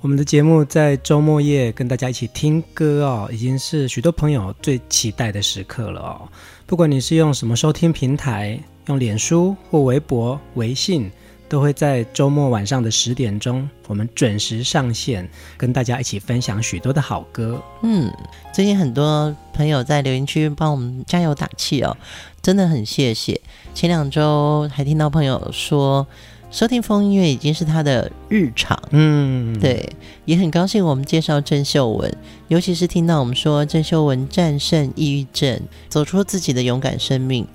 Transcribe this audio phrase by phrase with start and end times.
[0.00, 6.28] 我们的节目在周末夜跟大家一起听歌哦，已经是许多朋友最期待的时刻了哦。
[6.66, 11.10] 不管你是用什么收听平台，用脸书或微博、微信，
[11.48, 17.60] 都会在周末晚上的十点钟，我们准时上线，跟大家一起分享许多的好歌。
[17.82, 18.08] 嗯，
[18.54, 21.96] 最近很多朋友在留言区帮我们加油打气哦，
[22.40, 23.40] 真的很谢谢。
[23.74, 26.06] 前两周还听到朋友说。
[26.50, 29.86] 收听风音乐已经是他的日常，嗯，对，
[30.24, 32.10] 也很高兴我们介绍郑秀文，
[32.48, 35.60] 尤其是听到我们说郑秀文战胜抑郁症，
[35.90, 37.46] 走出自己的勇敢生命，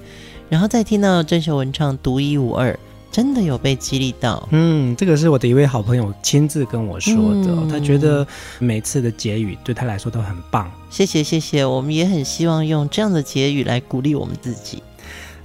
[0.48, 2.78] 然后再听到郑秀文唱独一无二，
[3.12, 4.48] 真的有被激励到。
[4.52, 8.26] 嗯，这个是我的一位好朋友亲自跟我说的，嗯，他觉得
[8.60, 10.72] 每次的结语对他来说都很棒。
[10.92, 14.84] 谢谢谢谢，我们也很希望用这样的结语来鼓励我们自己。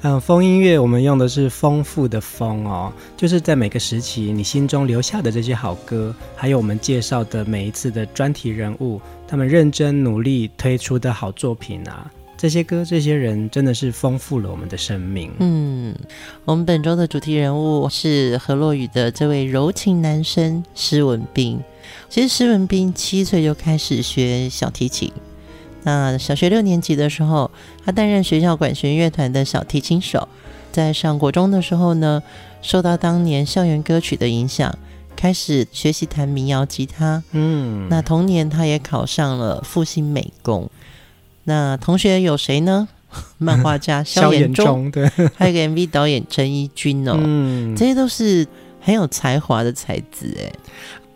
[0.03, 15.33] 嗯，风音乐我们用的是丰富的丰哦，就是在每个时期你心中留下的这些好歌，还有我们介绍的每一次的专题人物，他们认真努力推出的好作品啊，这些歌、这些人真的是丰富了我们的生命。
[15.41, 15.93] 嗯，
[16.45, 21.61] 我们本周的主题人物是何洛雨的这位柔情男生施文斌。
[22.09, 25.13] 其实施文斌七岁就开始学小提琴。
[25.85, 27.51] 那小学六年级的时候，
[27.85, 30.29] 他担任学校管弦乐团的小提琴手。
[30.71, 32.23] 在上国中的时候呢，
[32.61, 34.77] 受到当年校园歌曲的影响，
[35.17, 37.23] 开始学习弹民谣吉他。
[37.33, 40.71] 嗯，那同年他也考上了复兴美工。
[41.45, 42.87] 那同学有谁呢？
[43.39, 47.17] 漫画家萧炎中，对，还有个 MV 导演陈一君哦。
[47.19, 48.47] 嗯，这些都是
[48.83, 50.53] 很有才华的才子哎。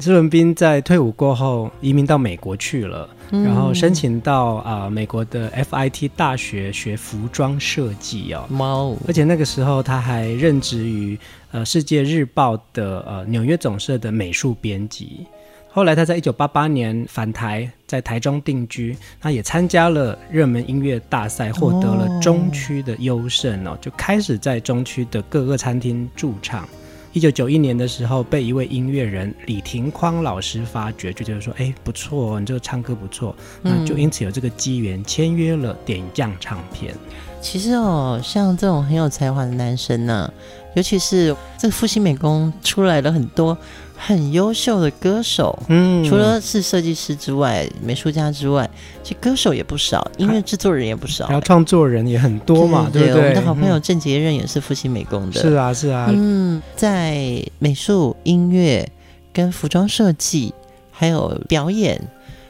[0.03, 3.09] 施文斌在退伍过后移民到美国去了。
[3.31, 11.19] 然后申请到啊、呃、美国的 FIT 大学学服装设计哦，猫，而且那个时候他还任职于
[11.51, 15.27] 呃世界日报的呃纽约总社的美术编辑。
[15.71, 26.69] 后来他在一九八八年返台，在台中定居，他也参加了热门音乐大赛，获得了中区的优胜哦，就开始在中区的各个餐厅驻唱。
[27.13, 36.95] 一九九一年的时候，被一位音乐人李廷匡老师发掘，就觉得说：“哎，不错，你这个唱歌不错。”那就因此有这个机缘签约了点将唱片。
[37.43, 40.33] 其实哦，像这种很有才华的男生呢、
[40.75, 43.57] 尤其是这个复兴美工出来了很多。
[44.05, 48.69] 很优秀的歌手，嗯，除了是设计师之外，美术家之外，
[49.01, 53.15] 其实歌手也不少，音乐制作人也不少，然后创作人也很多嘛，对，对，对，对？
[53.15, 53.29] 不对？
[53.29, 58.91] 我们的好朋友郑捷任也是复兴美工的，是啊，是啊，嗯，在美术、音乐
[59.33, 60.53] 跟服装设计，
[60.91, 62.03] 还有表演，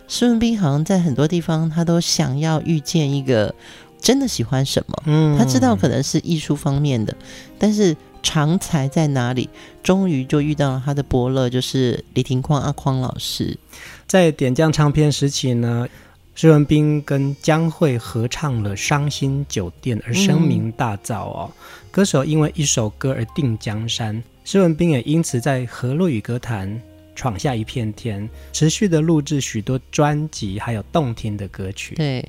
[0.09, 3.55] 施文斌好像在很多地方，他都想要遇见一个
[4.01, 7.15] 真的喜欢什么，嗯，他知道可能是艺术方面的，
[7.59, 7.95] 但是。
[8.23, 9.49] 长才在哪里？
[9.83, 13.59] 终于就遇到了他的伯乐，就是李廷匡阿匡老师。
[14.07, 15.89] 在点将唱片时期呢，
[16.35, 21.51] 施文斌跟江蕙合唱了《伤心酒店》而声名大噪哦。
[21.51, 26.81] 嗯、歌手因为一首歌而定江山，施文斌也因此在河洛语歌坛
[27.15, 31.97] 闯下一片天，持续的录制许多专辑，还有动听的歌曲。
[31.97, 32.25] 对，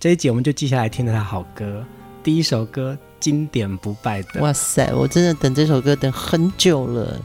[0.00, 1.84] 这一集我们就记下来听了他好歌。
[2.22, 2.96] 第一首歌。
[3.24, 4.92] 经典不败的，哇塞！
[4.94, 7.18] 我真的等这首歌等很久了。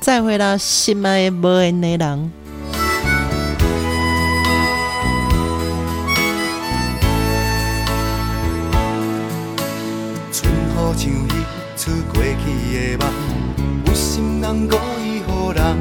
[0.00, 2.32] 再回到，心爱的无缘的人。
[10.32, 10.56] 春雨
[10.96, 11.28] 像溢
[11.76, 13.12] 出过去的梦，
[13.84, 14.74] 有心人故
[15.04, 15.76] 意予人，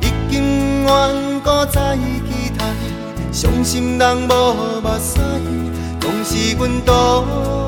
[0.00, 2.66] 已经怨故再期待，
[3.30, 5.20] 伤心人无目屎，
[6.00, 7.63] 拢是阮多。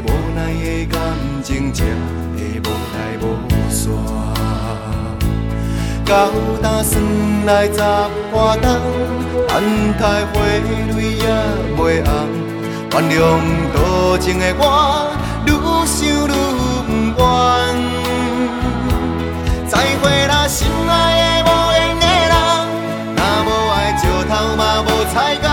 [0.00, 0.98] 无奈的感
[1.42, 1.84] 情，这
[2.34, 3.24] 会无来无
[3.70, 3.90] 散。
[6.06, 6.12] 高
[6.60, 7.00] 打算
[7.46, 7.78] 来十
[8.32, 8.66] 外冬，
[9.46, 9.52] 等
[9.98, 10.34] 待花
[10.90, 11.24] 蕊也
[11.76, 12.10] 袂红，
[12.90, 13.20] 原谅
[13.72, 13.78] 多
[14.18, 14.62] 情的我，
[15.46, 15.48] 愈
[15.86, 16.28] 想愈
[17.12, 17.22] 不愿。
[19.68, 19.72] 再
[20.02, 22.34] 会啦，心爱的无缘的人，
[23.14, 25.46] 若无爱石头嘛无彩工，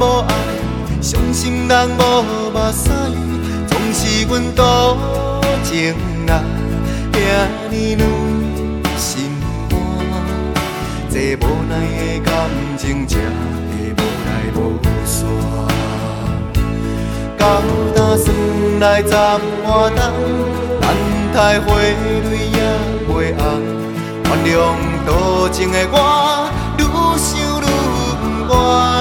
[0.00, 0.32] 无爱，
[1.02, 2.22] 伤心人无
[2.52, 2.88] 目屎，
[3.66, 4.96] 总是阮多
[5.64, 5.94] 情
[6.26, 6.30] 人，
[7.12, 7.16] 遐
[7.70, 8.02] 尼女
[8.96, 9.30] 心
[9.68, 9.78] 肝，
[11.10, 12.30] 这无奈的感
[12.76, 14.58] 情，才会无来无
[15.04, 15.16] 散。
[17.36, 17.44] 到
[17.94, 18.26] 打算
[18.78, 20.00] 来十外冬，
[20.80, 20.86] 等
[21.34, 21.76] 待花蕊
[22.52, 22.58] 也
[23.08, 23.42] 袂红，
[24.24, 24.56] 原谅
[25.04, 25.08] 多
[25.50, 25.96] 情的我，
[26.78, 26.80] 愈
[27.18, 27.28] 想
[27.62, 27.64] 愈
[28.46, 28.97] 不愿。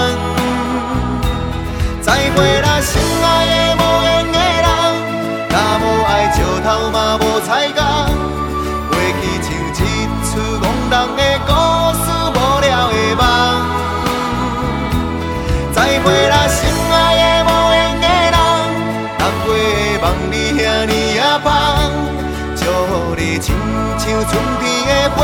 [2.07, 4.65] 再会啦，心爱的无缘的人，
[5.49, 7.83] 若无爱石头嘛无彩工，
[8.87, 9.45] 过去像
[9.75, 9.85] 一
[10.23, 10.31] 出
[10.63, 11.51] 戆人的故
[11.99, 13.21] 事，无聊的梦。
[15.73, 16.57] 再会啦，心
[16.93, 18.37] 爱的无缘的人，
[19.19, 19.59] 当过的
[20.01, 21.51] 梦里遐尼啊香，
[22.55, 22.61] 祝
[23.17, 23.53] 你亲
[23.97, 24.31] 像春
[24.61, 25.17] 天的花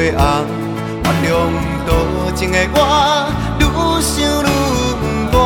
[0.00, 0.24] 袂红，
[1.04, 1.36] 原谅
[1.84, 1.92] 多
[2.34, 2.76] 情的我，
[3.58, 3.62] 愈
[4.00, 4.48] 想愈
[5.30, 5.44] 不愿。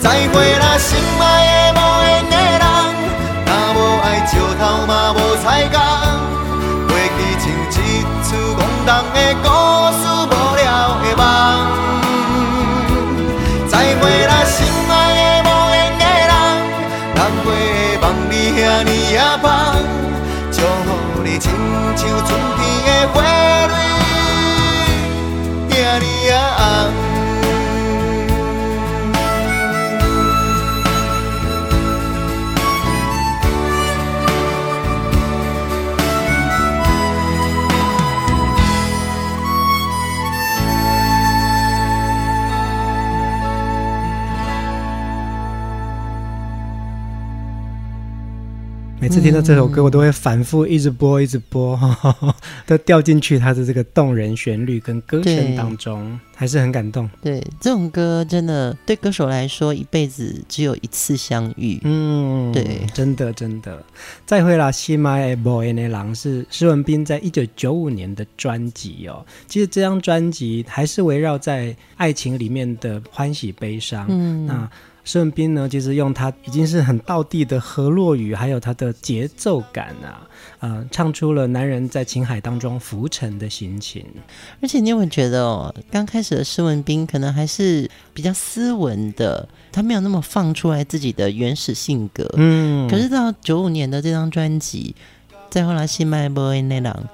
[0.00, 1.22] 再会啦，心爱
[1.74, 2.64] 的无缘的人，
[3.44, 5.76] 若无爱石头嘛无彩工，
[6.88, 7.44] 过去像
[7.84, 7.86] 一
[8.24, 9.46] 出戆人的故
[10.00, 10.64] 事，无聊
[11.02, 11.22] 的梦。
[13.68, 14.32] 再会啦，
[22.26, 23.22] 像春天的花
[23.68, 24.05] 蕊，
[49.16, 51.74] 次听到这首歌，我都会反复一直播，一直播，
[52.04, 52.34] 嗯、
[52.66, 57.08] 都掉进去它的这个动人旋律跟歌声当中，还是很感动。
[57.22, 61.80] 对，这种歌真的对歌手来说，一辈子只有一次相遇。
[61.84, 63.82] 嗯，对，真的真的。
[64.26, 69.24] 再会啦，心爱的无缘的人是施文斌在一九九五年的专辑哦。
[69.48, 74.04] 其实这张专辑还是围绕在爱情里面的欢喜悲伤。
[74.10, 74.70] 嗯，那。
[75.06, 80.26] 施文斌呢，其实用他已经是很道地的河洛语，还有他的节奏感啊，
[80.58, 84.04] 呃，唱出了男人在情海当中浮沉的心情。
[84.60, 92.28] 而且你有没有觉得哦，刚开始的施文斌可能还是比较斯文的，他没有那么放出来自己的原始性格。
[92.36, 94.96] 嗯，可是到九五年的这张专辑，
[95.48, 97.08] 再后来心爱的无缘的人。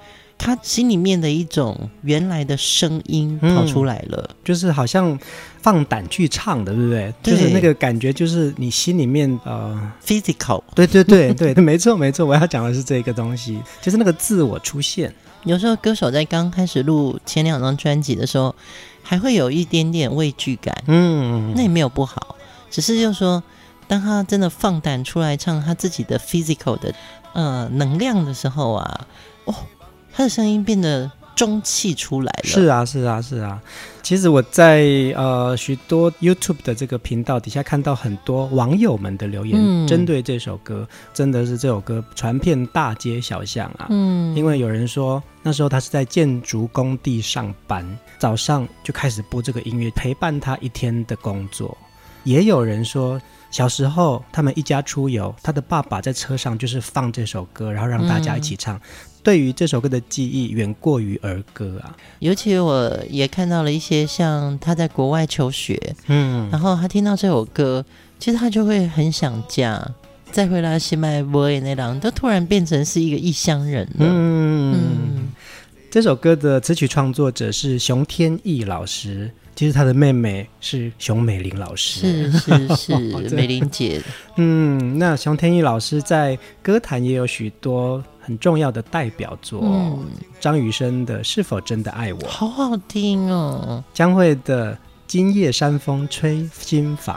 [0.44, 5.16] 他心里面的一种原来的声音跑出来了，嗯，就是好像
[5.60, 7.14] 放胆去唱的，对不对？
[7.22, 15.14] 对，就是那个感觉，就是你心里面呃，physical，对对对 对，没错没错，我要讲的是这个东西，就是那个自我出现。
[15.44, 18.52] 有时候歌手在刚开始录前两张专辑的时候，
[19.00, 22.34] 还会有一点点畏惧感，嗯，那也没有不好，
[22.68, 23.40] 只是就是说，
[23.86, 26.92] 当他真的放胆出来唱他自己的 physical 的
[27.32, 29.06] 呃能量的时候啊，
[29.44, 29.54] 哦。
[30.12, 32.44] 他的声音变得中气出来了。
[32.44, 33.60] 是啊，是啊，是啊。
[34.02, 34.84] 其实我在
[35.16, 43.86] 呃许多 YouTube 的这个频道底下看到很多网友们的留言，嗯、针对这首歌，真的是这首歌传遍大街小巷啊。
[43.90, 47.86] 嗯，因为有人说那时候他是在建筑工地上班，
[48.18, 51.76] 早上就开始播这个音乐，陪伴他一天的工作。
[52.24, 53.20] 也有人说。
[53.52, 58.76] 小时候，他们一家出游，他的爸爸在车上就是放这首歌，然后让大家一起唱。
[58.76, 58.80] 嗯、
[59.22, 61.96] 对于这首歌的记忆远过于儿歌啊。
[62.18, 67.84] 尤其我也看到了一些像他在国外求学，嗯，然后他听到这首歌，
[68.18, 69.82] 其实他就会很想家。
[70.30, 73.96] 再回来西麦波耶那郎，都突然变成是一个异乡人了。
[73.98, 75.28] 嗯，嗯，
[75.90, 79.30] 这首歌的词曲创作者是熊天翼老师。
[79.54, 82.94] 其实他的妹妹是熊美玲老师，是是是，
[83.36, 84.00] 美玲姐。
[84.36, 90.06] 嗯，那熊天意老师在歌坛也有许多很重要的代表作，嗯、
[90.40, 94.74] 张雨生的《是否真的爱我》好好听哦，江蕙的
[95.06, 97.16] 《今夜山风吹心房》，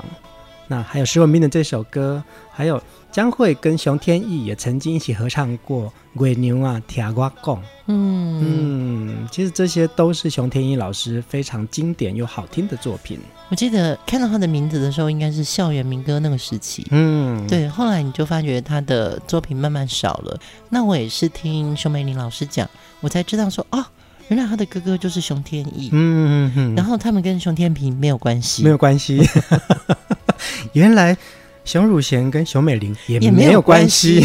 [0.68, 2.82] 那还有石文斌的这首歌，还有。
[3.12, 5.84] 江蕙跟熊天翼也曾经一起合唱过
[6.18, 7.56] 《鬼牛啊听我讲》。
[7.86, 13.18] 嗯嗯，其实这些都是熊天翼老师非常经典又好听的作品。
[13.48, 16.86] 我记得看到他的名字的时候，应该是校园民歌那个时期。
[16.92, 17.70] 嗯，对。
[17.70, 20.38] 后来你就发觉他的作品慢慢少了。
[20.68, 22.70] 那我也是听熊美玲老师讲，
[23.00, 23.86] 我才知道说，哦，
[24.30, 25.90] 原来他的哥哥就是熊天翼。
[25.92, 26.76] 嗯嗯嗯。
[26.76, 29.22] 然后他们跟熊天平没有关系，没有关系。
[30.74, 31.16] 原来。
[31.66, 34.24] 熊汝贤跟熊美玲也没有关系，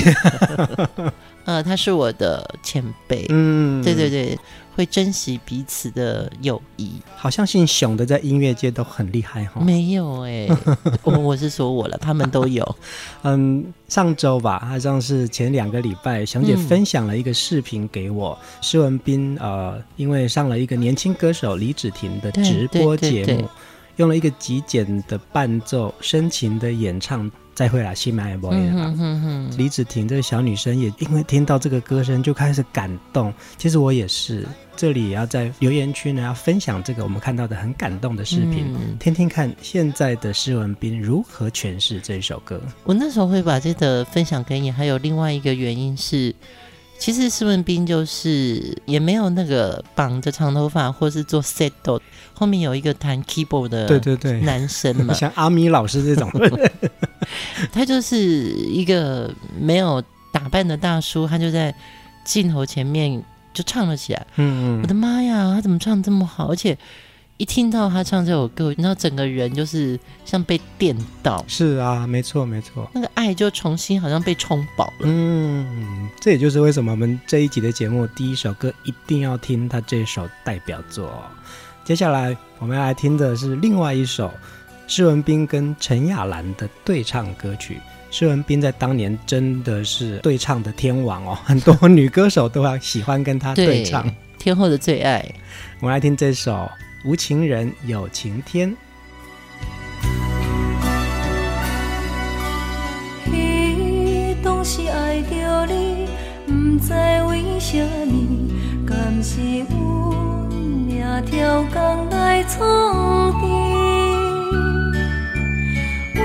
[1.47, 4.39] 呃，他是我的前辈，嗯，对对对，
[4.81, 6.93] 会珍惜彼此的友谊。
[7.15, 10.57] 好像姓熊的在音乐界都很厉害哈，没有哎、欸，
[11.03, 12.77] 我我是说我了，他们都有。
[13.23, 23.27] 嗯，上周吧，好像是前两个礼拜，熊姐分享了一个视频给我，施、嗯、文斌呃，因为上了一个年轻歌手李芷婷的直播节目。
[23.27, 23.49] 对对对对
[23.97, 28.73] 用了一个极简的伴奏，深情的演唱，再会啦，西麦波耶。
[29.59, 33.31] 李子婷这个小女生也因为听到这个歌声就开始感动。
[33.59, 42.59] 其实我也是，这里也要在留言区呢要分享这个我们看到的很感动的视频，嗯、听听看现在的施文斌如何诠释这首歌。
[42.83, 46.35] 我那时候会把这个分享给你，还有另外一个原因是。
[46.99, 51.73] 其实施文斌就是也没有那个绑着长头发，或是做 set
[52.35, 56.31] 后面有一个弹 keyboard 的对对对男生嘛， 像阿米老师这种，
[57.73, 61.75] 他就是一个没有打扮的大叔，他就在
[62.25, 63.23] 镜头前面
[63.53, 64.27] 就唱了起来。
[64.37, 66.49] 嗯嗯，我的妈呀，他怎么唱这么好？
[66.49, 66.77] 而且。
[67.37, 71.43] 一听到他唱这首歌，然后整个人就是像被电到。
[71.49, 75.05] 是啊，没错没错，那个爱就重新好像被充饱了。
[75.05, 81.11] 嗯，这也就是为什么我们这一集的节目第一首歌一定要听他这首代表作。
[81.83, 84.31] 接下来我们要来听的是另外一首
[84.93, 87.79] 施文斌跟陈亚兰的对唱歌曲。
[88.11, 95.25] 施文斌在当年真的是对唱的天王哦，很多女歌手都要喜欢跟他对唱，天后的最爱。
[95.79, 96.69] 我们来听这首。
[97.05, 98.77] 无情人有晴天。
[103.25, 106.09] 彼当时爱着你，
[106.47, 106.53] 不
[106.85, 106.93] 知
[107.29, 108.51] 为什么，
[108.85, 109.67] 敢是运
[110.89, 113.47] 命挑工来创治，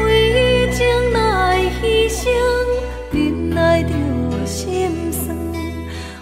[0.03, 0.79] 为将
[1.13, 1.17] 来
[1.81, 2.21] 牺牲，
[3.11, 3.89] 忍耐着
[4.45, 5.35] 心酸。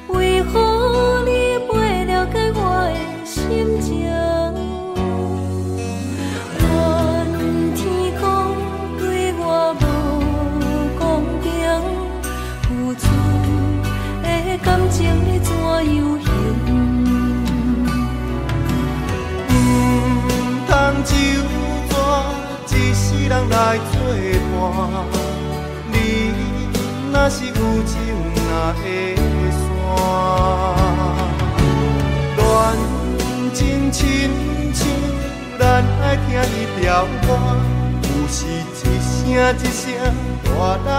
[0.09, 2.59] 为何你未了解我
[2.93, 3.91] 的心情？
[6.59, 6.63] 怨
[7.75, 7.81] 天
[8.19, 8.23] 公
[8.99, 9.01] 对
[9.37, 9.41] 我
[9.79, 9.81] 无
[10.99, 11.01] 公
[11.41, 11.43] 平。
[12.63, 13.03] 付出
[14.21, 14.25] 的
[14.63, 15.97] 感情，你怎样
[21.05, 21.62] 形容？
[23.27, 23.93] 人来作
[24.51, 24.59] 伴，
[25.91, 25.95] 你
[27.11, 27.53] 若是有
[27.85, 27.93] 情
[28.35, 28.49] 哪
[28.81, 28.83] 会
[32.35, 33.15] 散，恋
[33.53, 34.01] 情亲
[34.73, 34.81] 像
[35.59, 35.61] 咱
[36.01, 36.83] 爱听伊条
[37.21, 37.27] 歌，
[38.03, 39.81] 有时一声一声
[40.43, 40.47] 大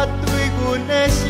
[0.05, 0.27] 力对
[0.61, 1.23] 阮的心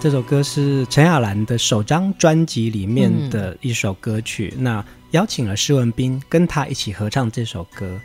[0.00, 8.00] 这首歌是陈雅兰的首张专辑里面的一首歌曲，嗯、那邀请了施文斌跟他一起合唱这首歌。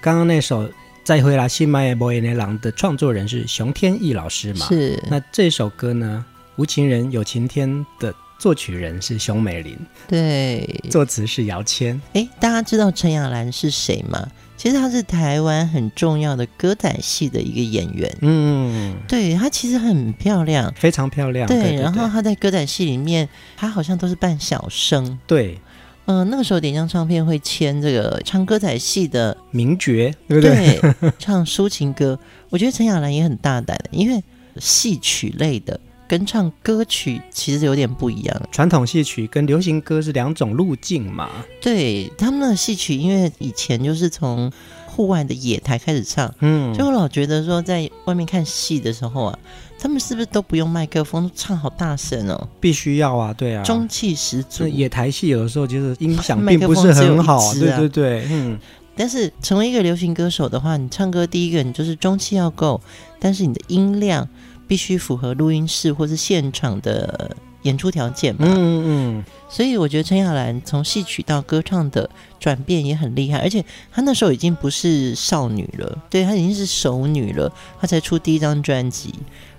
[0.00, 0.64] 刚刚那首
[1.04, 4.66] 《再会啦，心爱的无缘的人》的创作人是熊天翼老师嘛？
[4.66, 5.00] 是。
[5.08, 6.24] 那这首歌呢，
[6.60, 7.70] 《无情人有晴天》
[8.00, 12.00] 的作曲人是熊美玲，对，作词是姚谦。
[12.14, 14.28] 哎，大家知道陈雅兰是谁吗？
[14.58, 18.14] 其实她是台湾很重要的歌仔戏的一个演员。
[18.20, 21.46] 嗯，对，她其实很漂亮，非常漂亮。
[21.46, 25.18] 对，对对对，然后她在歌仔戏里面，她好像都是扮小生。
[25.28, 25.58] 对，
[26.06, 30.78] 嗯、呃，那个时候点将唱片会签这个唱歌仔戏的名角，对不对？
[30.80, 32.18] 对，唱抒情歌。
[32.50, 34.20] 我觉得陈雅兰也很大胆的，因为
[34.58, 35.78] 戏曲类的。
[36.08, 41.28] 跟唱歌曲其实有点不一样，传统戏曲跟流行歌是两种路径嘛。
[41.60, 44.50] 对，他们的戏曲，因为以前就是从
[44.86, 49.38] 户外的野台开始唱，嗯，就我老觉得说，在外面看戏的时候啊，
[49.78, 52.48] 他们是不是都不用麦克风，唱好大声哦？
[52.58, 54.66] 必须要啊，对啊，中气十足。
[54.66, 58.58] 野台戏有的时候就是音响并不是很好，啊、对对对，嗯。
[58.96, 62.80] 但是成为一个流行歌手的话，你唱歌第一个你就是中气要够，
[63.20, 64.26] 但是你的音量。
[64.68, 68.46] 必须符合录音室或是现场的演出条件嘛？
[68.46, 69.24] 嗯嗯。
[69.48, 77.52] 所以我觉得陈亚兰从戏曲到歌唱的转变也很厉害，而且她那时候已经不是少女了，对，她已经是熟女了。
[77.80, 79.12] 她才出第一张专辑，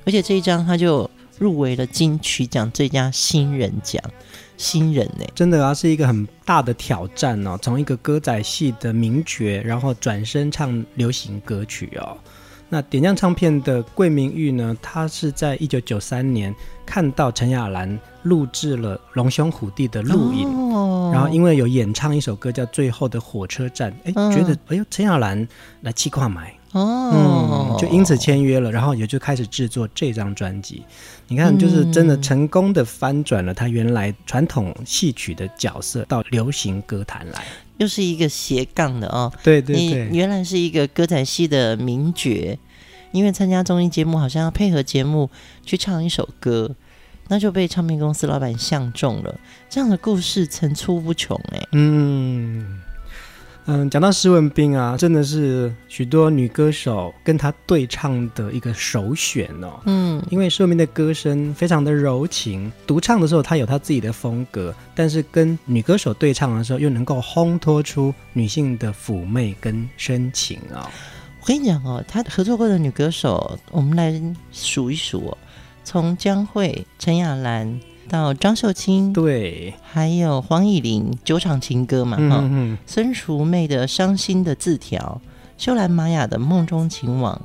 [0.05, 4.01] 而且这一张她就入围了金曲奖最佳新人奖。
[4.57, 7.57] 新人呢、欸，真的啊，是一个很大的挑战哦。
[7.61, 12.17] 从一个歌仔戏的名角，然后转身唱流行歌曲哦。
[12.69, 14.77] 那点将唱片的桂明玉呢？
[14.81, 16.53] 他是在一九九三年
[16.85, 25.47] 看到陈雅兰录制了《龙兄虎弟》的录影，哦、然后因为有演唱一首歌叫《最后的火车站》，哎，嗯、觉得哎呦，陈雅兰
[25.81, 30.83] 来气跨买哦，嗯，就因此签约了，然后也就开始制作这张专辑。
[31.27, 37.43] 你看，就是真的成功的翻转了他原来传统戏曲的角色到流行歌坛来。
[37.77, 42.59] 又是一个斜杠的哦，对对对，你原来是一个歌仔戏的名角，
[43.11, 45.29] 因为参加综艺节目，好像要配合节目
[45.65, 46.75] 去唱一首歌，
[47.29, 49.39] 那就被唱片公司老板相中了。
[49.69, 51.67] 这样的故事层出不穷哎。
[51.71, 52.81] 嗯
[53.71, 59.79] 嗯，讲到施文斌啊，真的是许多女歌手跟他对唱的一个首选哦。
[59.85, 70.89] 嗯，因为施文斌的歌声非常的柔情，独唱的时候他有他自己的风格，但是跟女歌手对唱的时候又能够烘托出女性的妩媚跟深情啊、哦。
[71.39, 74.19] 我跟你讲哦，他合作过的女歌手，我们来
[74.51, 75.37] 数一数哦，
[75.83, 77.79] 从江蕙、陈雅兰。
[78.09, 85.21] 到张秀清，对，还有黄以玲《酒场情歌》嘛，哈、嗯，孙淑媚的《伤心的字条》，
[85.63, 87.39] 秀兰玛雅的《梦中情网》，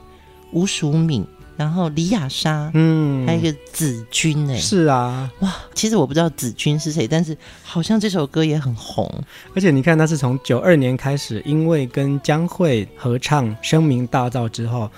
[0.53, 1.25] 吴淑敏
[1.57, 9.09] 然后李雅莎，嗯，还有一个子君哎，是啊，哇，其实我不知道子君是谁，但是好像这首歌也很红。
[9.55, 14.91] 而且你看，他是从九二年开始，因为跟江蕙合唱声名大噪之后，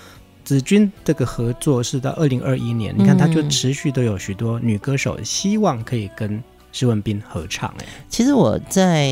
[0.47, 7.85] 子君这个合作是到二零二一年，你看他就持续都有许多女歌手希望可以跟施文斌合唱哎。
[8.07, 9.09] 其实我在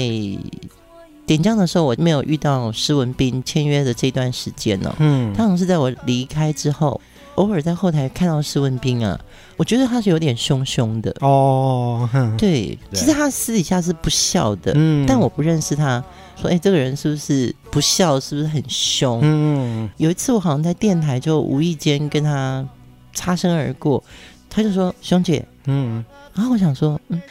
[1.26, 4.95] 点将的时候，我没有遇到施文斌签约的这段时间呢、哦。
[5.00, 7.02] 嗯，他好像是在我离开之后。
[7.36, 9.19] 偶尔在后台看到施文斌啊，
[9.57, 12.09] 我觉得他是有点凶凶的哦。
[12.37, 16.03] 对，其实他私底下是不笑的，嗯，但我不认识他，
[16.35, 18.19] 说哎、欸，这个人是不是不笑？
[18.19, 19.19] 是不是很凶？
[19.23, 22.65] 嗯，有一次我好像在电台就无意间跟他
[23.13, 24.03] 擦身而过，
[24.49, 26.03] 他就说：“熊姐，嗯。”
[26.35, 27.21] 然后我想说，嗯。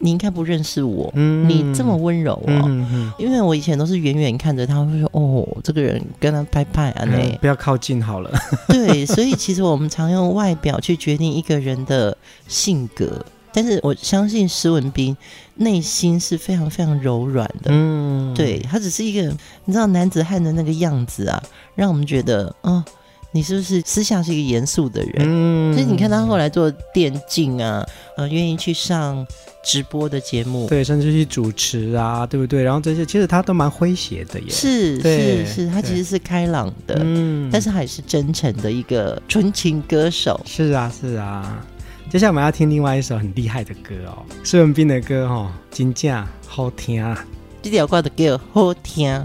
[0.00, 8.30] 你应该不认识我，嗯、你这么温柔哦，嗯嗯、因为我以前都是远远看着他，会说哦，这个人跟他拍拍啊，那、嗯、不要靠近好了。
[8.68, 15.16] 对，所以其实我们常用外表去决定一个人的性格，但是我相信施文斌
[15.56, 19.22] 内心是非常非常柔软的，嗯，对，他只是一个
[19.64, 21.42] 你知道男子汉的那个样子啊，
[21.74, 22.84] 让我们觉得哦。
[23.30, 25.12] 你是不是私下是一个严肃的人？
[25.18, 27.86] 嗯，所以你看他后来做电竞啊，
[28.16, 29.26] 呃，愿意去上
[29.62, 32.62] 直播的节目，对，甚至去主持啊，对不对？
[32.62, 40.40] 然后这些其实他都蛮诙谐的耶，是是是，他其实是开朗的，嗯，但是还是真诚的一个纯情歌手。
[40.46, 41.62] 是啊是啊，
[42.10, 47.14] 接下来我们要听另外一首很厉害的歌哦，施文斌的歌哦，真正好听，
[47.62, 49.22] 这条歌的歌好听。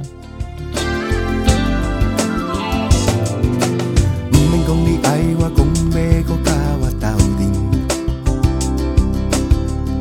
[5.45, 7.51] 我讲要搁甲我斗阵，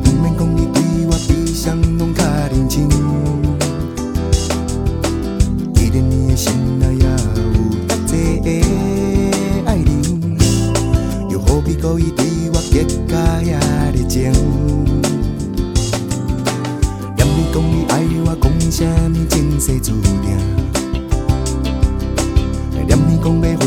[0.01, 2.87] 不免讲你对我比谁拢较认真。
[5.73, 7.09] 既然你的心内也有
[7.89, 8.47] 特多的
[9.65, 9.91] 爱人，
[11.29, 13.59] 又何必故意对我结假遐
[13.91, 14.31] 热情？
[17.17, 20.37] 念你讲你爱我，讲啥物前世注定？
[22.87, 23.62] 念你讲要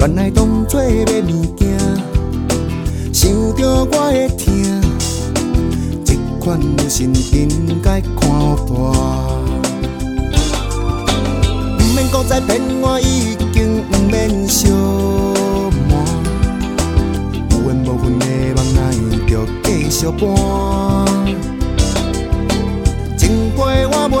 [0.00, 0.86] 原来当作买
[1.22, 1.76] 物件，
[3.12, 4.80] 想着我会疼，
[6.04, 8.30] 这款的心应该看
[8.64, 8.94] 破。
[11.76, 14.70] 不免搁再骗我，已经不免小
[15.90, 15.90] 瞒，
[17.50, 20.24] 有缘无分的梦，哪会着继续搬？
[23.18, 23.58] 情话
[23.90, 24.14] 我袂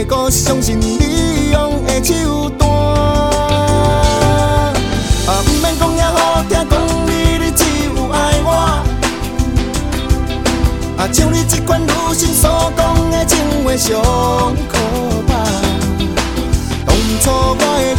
[0.00, 2.70] 袂搁相信你用的手段。
[5.26, 6.72] 啊，不免讲遐好听，讲
[7.06, 8.48] 你你只有爱我。
[10.96, 14.00] 啊，像你这款女性所讲的情话上
[14.68, 14.78] 可
[15.28, 15.32] 怕。
[16.86, 17.94] 当初我的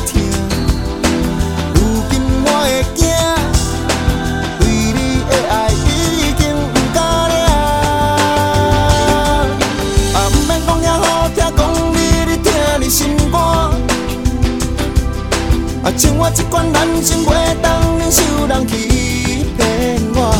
[16.02, 20.34] 像我这款男性，袂当忍受人欺骗我，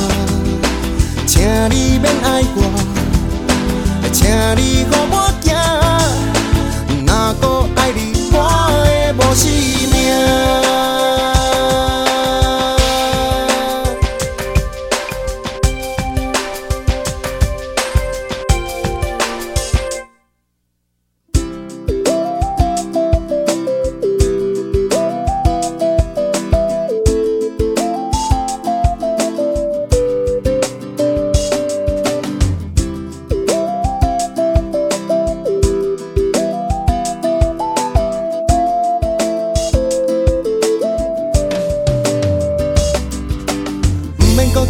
[1.28, 2.60] 请你免爱我，
[4.12, 4.26] 请
[4.58, 5.54] 你予我行，
[7.06, 8.38] 若搁爱你，我
[8.74, 9.52] 会无性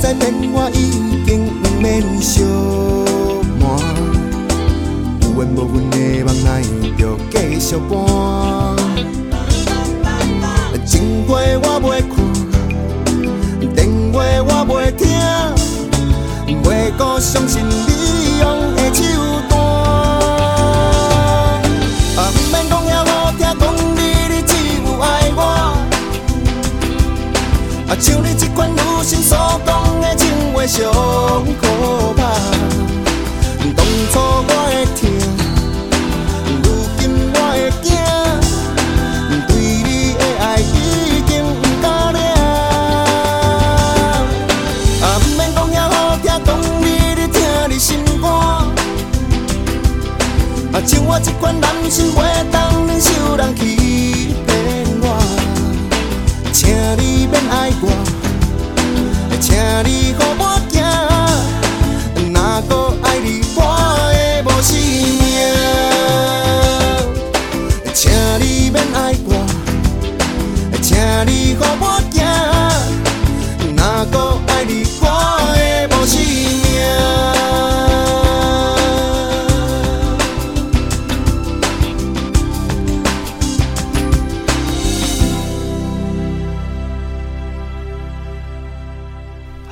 [0.01, 0.13] 不知
[0.51, 0.75] 我已
[1.27, 1.29] 经
[1.61, 2.41] 不免相信
[5.21, 6.43] 有缘无分的梦生
[6.97, 8.73] 着继续不怕
[11.27, 11.29] 话
[11.61, 12.17] 我袂看，
[13.75, 13.77] 电
[14.11, 15.05] 话我袂听，
[16.63, 17.73] 袂一相信你
[18.39, 18.43] 用
[18.75, 18.99] 的手
[19.49, 19.53] 段。
[22.17, 23.63] 啊样免讲遐好听，讲
[23.95, 23.99] 你，
[24.33, 25.39] 你只有爱我
[27.87, 28.79] 啊，像你这款人
[30.71, 30.79] 伤
[31.59, 31.67] 可
[32.15, 32.21] 怕。
[33.75, 34.13] 当初
[34.47, 35.01] 我的疼，
[36.63, 36.65] 如
[36.97, 37.01] 今
[37.33, 37.91] 我的惊，
[39.49, 39.51] 对
[39.83, 40.71] 你的爱已
[41.27, 41.29] 经
[41.61, 42.19] 不够量。
[45.01, 46.47] 啊，不免讲遐好听，讲
[46.79, 47.35] 你伫疼
[47.69, 48.23] 你心肝。
[50.71, 52.17] 啊，像我这款人心袂
[52.49, 54.49] 当忍受人欺骗
[55.01, 55.05] 我，
[56.53, 57.91] 请你免爱我，
[59.41, 59.53] 请
[59.83, 60.60] 你给我。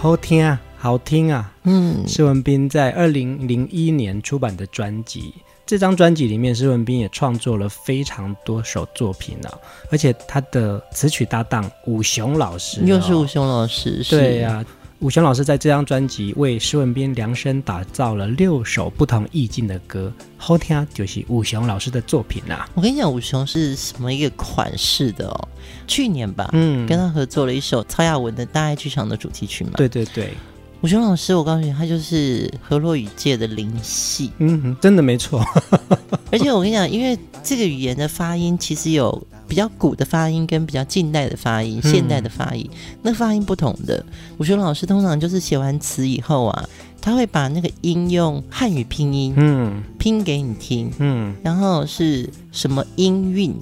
[0.10, 1.54] 好听啊，好听啊！
[1.66, 5.36] 嗯，施文斌在二零零一年出版的专辑，
[5.68, 9.54] 这张专辑里面，施文斌也创作了非常多首作品啊，
[9.92, 14.66] 而且他的词曲搭档武雄老师，又是武雄老师，对呀、啊。
[15.00, 22.70] 武雄老师在这张专辑为施文彬量身打造了六首不同意境的歌，好听就是武雄老师的作品啦、啊。
[22.74, 25.48] 我跟你讲，武雄是什么一个款式的哦？
[25.88, 29.72] 去年吧，嗯，跟他合作了一首曹雅文的《大爱剧场》的主题曲嘛。
[29.78, 30.34] 对对对，
[30.82, 34.34] 武雄老师，我告诉你，他就是河洛语界的灵系。
[34.40, 35.42] 嗯，真的没错。
[36.30, 44.06] 而且我跟你讲，因为这个语言的发音其实有比较古的发音跟比较近代的发音、现代的发音，嗯、那发音不同的。
[44.38, 46.70] 武雄老师通常就是写完词以后啊，
[47.02, 53.54] 他会把那个音用汉语拼音，嗯，拼给你听，嗯，然后是什么音韵，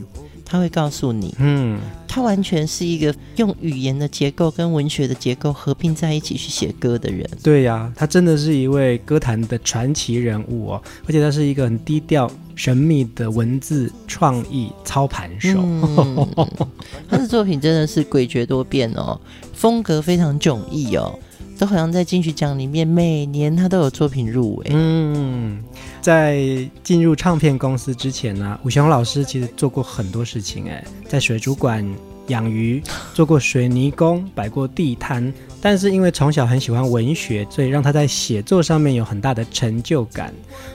[0.50, 7.30] 他会告诉你，嗯，他完全是一个用语言的结构跟文学的结构合并在一起去写歌的人。
[7.44, 12.32] 对呀、啊，他真的是一位歌坛的传奇人物哦，而且他是一个很低调。
[12.56, 16.28] 神秘的文字创意操盘手，嗯，
[17.08, 19.22] 他的作品真的是诡谲多变哦，
[19.54, 21.20] 风格非常迥异哦，
[21.58, 24.68] 都好像在金曲奖里面每年他都有作品入围。
[24.70, 25.64] 嗯，
[26.02, 26.48] 在
[26.84, 31.86] 进入唱片公司之前呢，啊，武雄老师其实做过很多事情哎，在水族馆
[32.28, 32.82] 养鱼，
[33.14, 35.34] 做过水泥工，摆过地摊。
[35.60, 40.32] 但是因为从小很喜欢文学，所以让他在写作上面有很大的成就感。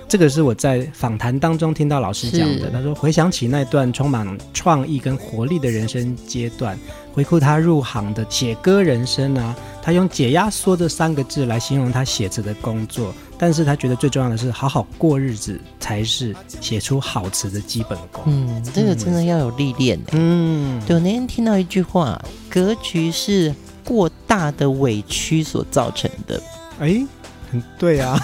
[0.09, 2.69] 这个是我在访谈当中听到老师讲的。
[2.71, 6.77] 他说回想起那段充满创意跟活力的人生阶段，
[7.13, 13.13] 回顾他入行的写歌人生啊，他用解压缩这三个字来形容他写词的工作。
[13.37, 18.23] 但是他觉得最重要的是好好过日子才是写出好词的基本功。
[18.27, 20.01] 嗯，这个真的要有历练。
[20.13, 22.19] 嗯，对，我那天听到一句话，
[22.49, 23.55] 格局是。
[23.85, 26.41] 过大的委屈所造成的，
[26.79, 27.05] 哎，
[27.51, 28.17] 很对啊，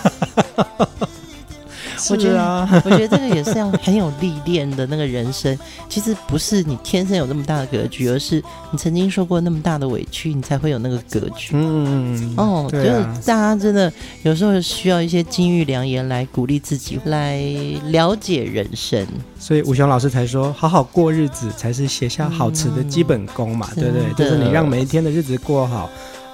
[2.11, 5.57] 我觉得啊，我觉得这个也是要很有历练的那个人生。
[5.89, 11.51] 其实不是你天生有那么大的格局，而是你曾经受过那么大的委屈，你才会有那个格局。
[11.55, 17.41] 嗯，哦，啊、就是大家真的有时候需要一些金玉良言来鼓励自己，来
[17.87, 19.07] 了解人生。
[19.39, 24.13] 所以武雄老师才说，好好过日子才是写下好词的基本功嘛，嗯、对不对？
[24.15, 25.89] 就是你让每一天的日子过好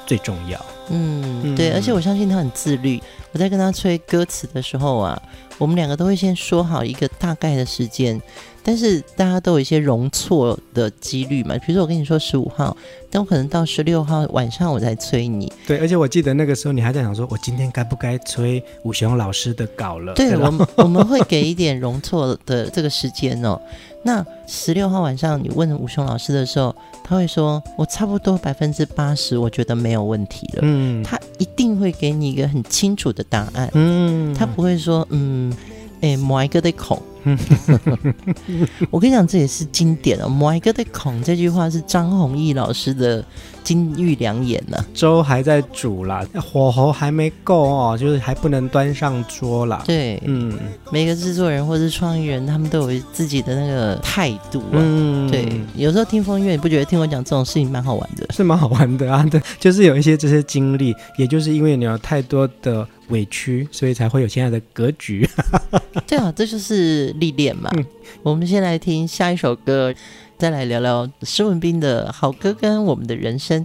[0.07, 0.61] 最重要。
[0.91, 3.01] 嗯，对，而且我相信他很自律。
[3.33, 5.21] 我在跟他吹歌词的时候啊，
[5.59, 8.21] 我们两个都会先说好一个大概的时间。
[8.67, 12.75] 但是大家都有一些容错的几率嘛，比如说我跟你说十五号，
[13.11, 15.53] 但我可能到十六号晚上我再催你。
[15.67, 20.15] 对，而且我记得那个时候你还在想说，我今天该不该催武雄老师的稿了？
[20.15, 23.61] 对，我们 我们会给一点容错的这个时间哦。
[24.03, 26.75] 那十六号晚上你问武雄老师的时候，
[27.07, 30.61] 他会说我差不多百分之八十，我觉得没有问题了。
[30.63, 33.71] 嗯，他一定会给你一个很清楚的答案。
[33.75, 35.55] 嗯，他不会说嗯，
[36.01, 37.01] 哎，某一个的孔。
[38.91, 40.29] 我跟你讲，这也是经典哦。
[40.29, 43.25] My God，的孔这句话是张弘毅老师的
[43.65, 44.87] 金玉良言呢、啊。
[44.95, 49.83] 粥还在煮啦，火候还没够哦，就是还不能端上桌啦。
[49.87, 50.57] 对，嗯，
[50.93, 54.75] 每个制作人或是创意人，他们都有自己的那个态度啊。
[54.75, 58.27] 嗯，对，有时候听风月，你不觉得听我讲这种事情蛮好玩的？
[58.35, 62.87] 是蛮好玩的啊，对， 就是有一些这些经历，也就是因为你有太多的。
[63.11, 65.29] 委屈，所以才会有现在的格局。
[66.09, 67.71] 对啊，这就是历练嘛。
[67.77, 67.85] 嗯、
[68.23, 69.93] 我们先来听下一首歌，
[70.37, 73.65] 再来聊聊施文彬的好歌跟我们的人生。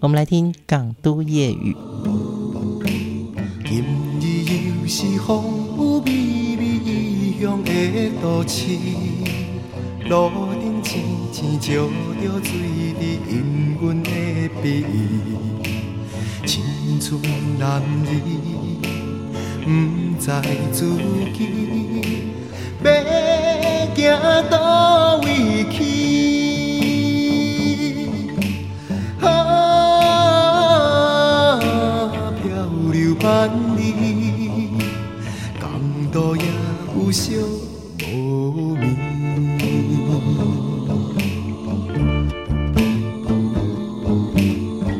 [0.00, 1.72] 我们来听《港都夜雨》。
[3.64, 3.84] 今
[4.20, 4.24] 日
[4.82, 5.44] 又是风
[5.78, 6.10] 雨微
[6.56, 7.70] 微异乡的
[8.20, 8.76] 都市，
[10.08, 10.28] 路
[10.60, 11.00] 灯青
[11.32, 11.68] 青照
[12.20, 12.58] 着水
[12.98, 14.10] 滴氤氳的
[14.60, 14.84] 鼻，
[16.44, 17.22] 青春
[17.58, 18.10] 男儿。
[19.62, 19.68] 不
[20.20, 20.26] 知
[20.74, 20.80] 自
[23.94, 24.54] 己要行到
[25.18, 25.26] 位
[25.70, 25.78] 去，
[33.22, 34.70] 伴你，
[35.60, 35.68] 甘
[36.10, 36.42] 多夜
[36.96, 37.36] 有休
[38.10, 38.96] 无眠。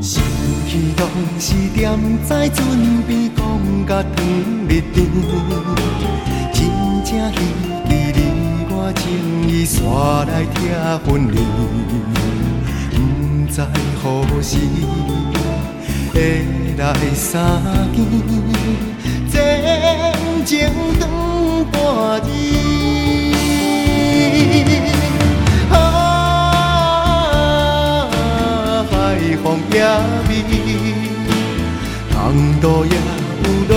[0.03, 0.23] 想
[0.69, 1.83] 起当时踮
[2.29, 2.59] 在船
[3.09, 3.41] 边，讲
[3.87, 4.17] 甲糖
[4.69, 4.97] 蜜甜，
[6.53, 6.59] 真
[7.03, 7.39] 正希
[7.89, 8.21] 冀你
[8.69, 9.03] 我情
[9.49, 9.79] 意，煞
[10.27, 10.59] 来拆
[11.07, 11.35] 分离，
[12.93, 12.97] 不
[13.51, 13.57] 知
[14.03, 14.05] 何
[14.43, 14.51] 时。
[16.13, 16.45] 会
[16.77, 16.83] 来
[17.15, 17.41] 相
[17.95, 18.03] 见，
[19.31, 19.33] 前
[20.45, 20.69] 情
[20.99, 21.03] 长
[21.71, 21.79] 半
[22.23, 22.29] 日。
[25.71, 25.75] 啊，
[28.91, 28.93] 海
[29.43, 29.77] 风也
[30.29, 30.31] 美，
[32.13, 32.15] 公
[32.61, 32.89] 路也
[33.45, 33.73] 有路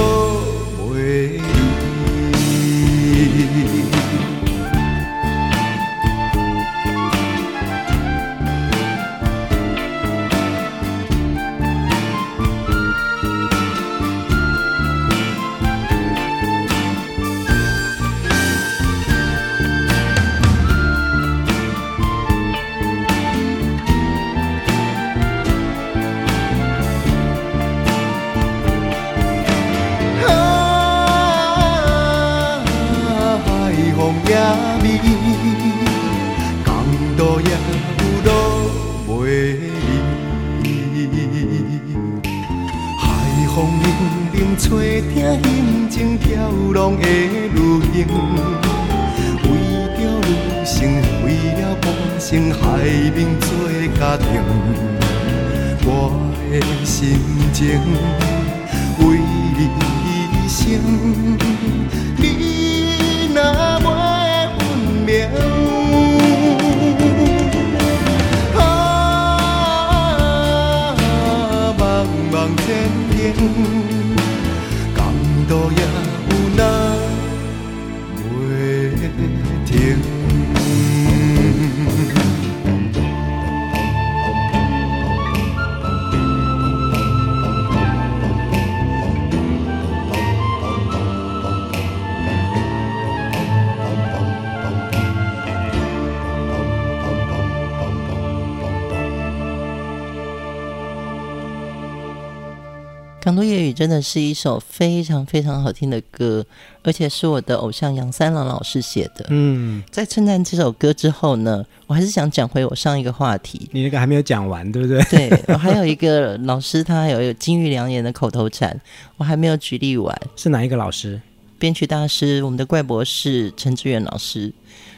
[103.73, 106.45] 真的是一首非常非常好听的歌，
[106.83, 109.25] 而且是我的偶像杨三郎老师写的。
[109.29, 113.67] 嗯，在称赞这首歌之后呢，我还是想讲回我上一个话题。
[113.71, 115.03] 你那个还没有讲完，对不对？
[115.05, 118.79] 对，我还有一个老师，他有有金玉良言的口头禅，
[119.17, 120.15] 我还没有举例完。
[120.35, 121.19] 是哪一个老师？
[121.57, 124.53] 编曲大师，我们的怪博士陈志远老师。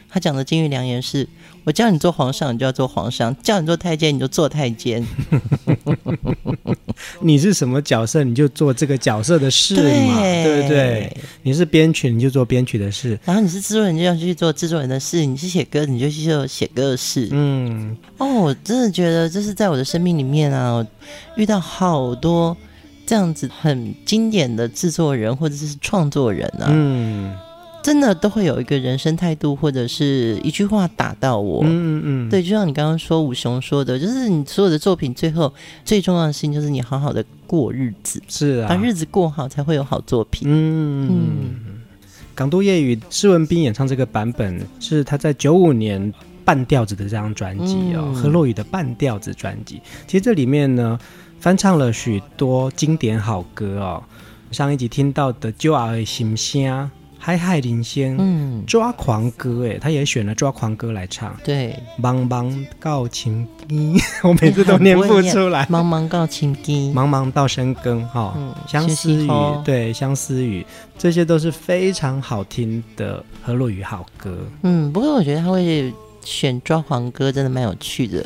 [0.09, 1.27] 他讲的金玉良言是：
[1.65, 5.05] 我叫你做皇上，你就要做皇上；叫你做太监，你就做太监。
[7.19, 11.17] 你是什么角色，你就做这个角色的事嘛，对，对不对？
[11.43, 17.27] 你是编曲，你就做编曲的事；然后你是制作人，就要去做制作人的事；你是写歌，你就去做写歌的事。
[17.31, 20.85] 嗯，哦，我真的觉得这是在我的生命里面啊，我
[21.35, 22.55] 遇到好多
[23.05, 26.67] 这样子很经典的制作人或者是创作人啊。
[26.69, 27.35] 嗯。
[27.85, 31.61] 真的都会有一个人生态度，或者是一句话打到我。
[31.63, 40.47] 嗯嗯嗯，对，就像你刚刚说武雄说的，就是你所有的作品最后最重要的事情就是你好好的过日子，是啊，把日子过好才会有好作品。
[40.51, 41.55] 嗯嗯，
[42.33, 46.11] 港都夜雨施文斌演唱这个版本是他在九五年
[46.43, 49.79] 半调子的这张专辑哦，何洛雨的半调子专辑。
[50.07, 50.99] 其实这里面呢
[51.39, 54.03] 翻唱了许多经典好歌哦，
[54.49, 56.63] 上一集听到的《就爱心声》。
[57.25, 61.35] 海海领先，嗯，抓狂歌，哎，他也选了抓狂歌来唱。
[61.43, 65.65] 对，茫茫到青衣， 我每次都念不出来。
[65.73, 69.27] 茫茫到青衣，茫茫到深更，哈、哦，嗯、相思雨，
[69.65, 70.63] 对，相思雨，
[70.99, 74.37] 这些都是非常好听的何洛语好歌。
[74.61, 75.91] 嗯，不过我觉得他会
[76.23, 78.23] 选抓狂歌，真的蛮有趣的。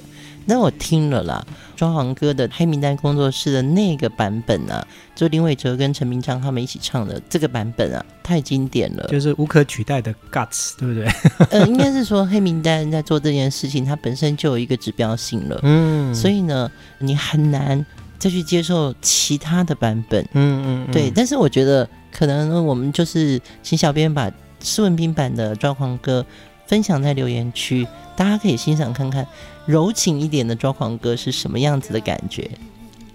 [0.49, 1.45] 那我听了啦，
[1.75, 4.83] 抓狂歌的黑名单工作室的那个版本啊，
[5.13, 11.07] 就林伟哲跟陈明章他们一起唱的这个版本啊，太经典了，就是无可取代的 guts，对不对？
[11.59, 17.85] 呃，应该是说黑名单在做这件事情，它本身就有一个指标性了，嗯，所以呢，你很难
[18.17, 21.11] 再去接受其他的版本，嗯嗯，嗯对。
[21.13, 24.31] 但是我觉得可能我们就是请小编把
[24.61, 26.25] 施文斌版的抓狂歌
[26.69, 29.25] 分享在留言区，大家可以欣赏看看。
[29.65, 32.47] 柔情一点的抓狂歌是什么样子的感觉？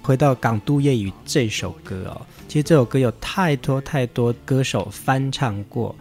[0.02, 5.94] 回到《港都夜雨》这首歌哦，其实这首歌有太多太多歌手翻唱过。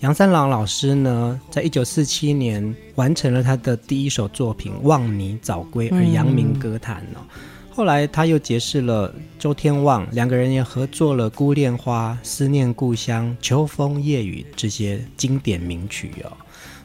[0.00, 7.22] 杨三郎老师呢，在一九四七年完成了他的第一首作品《望你早归》而扬名歌坛哦。
[7.22, 7.40] 嗯、
[7.70, 16.32] 后来他又结识了周天旺，两个人也合作了《孤恋花》《思念故乡》《秋风夜雨》这些经典名曲哦。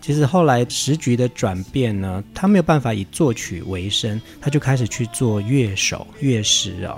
[0.01, 6.97] 其实后来时局的转变呢，他没有办法以作曲为生，他就开始去做乐手、乐师哦。